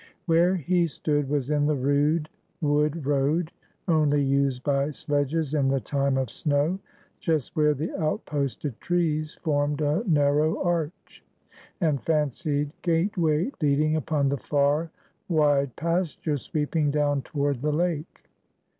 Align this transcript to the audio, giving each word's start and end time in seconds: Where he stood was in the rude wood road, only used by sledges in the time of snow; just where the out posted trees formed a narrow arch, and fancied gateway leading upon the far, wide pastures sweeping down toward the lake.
Where 0.25 0.55
he 0.55 0.87
stood 0.87 1.29
was 1.29 1.51
in 1.51 1.67
the 1.67 1.75
rude 1.75 2.27
wood 2.59 3.05
road, 3.05 3.51
only 3.87 4.23
used 4.23 4.63
by 4.63 4.89
sledges 4.89 5.53
in 5.53 5.67
the 5.67 5.79
time 5.79 6.17
of 6.17 6.31
snow; 6.31 6.79
just 7.19 7.55
where 7.55 7.75
the 7.75 7.95
out 8.01 8.25
posted 8.25 8.81
trees 8.81 9.35
formed 9.43 9.79
a 9.79 10.03
narrow 10.07 10.59
arch, 10.63 11.23
and 11.79 12.01
fancied 12.01 12.71
gateway 12.81 13.51
leading 13.61 13.95
upon 13.95 14.29
the 14.29 14.37
far, 14.39 14.89
wide 15.29 15.75
pastures 15.75 16.41
sweeping 16.41 16.89
down 16.89 17.21
toward 17.21 17.61
the 17.61 17.71
lake. 17.71 18.27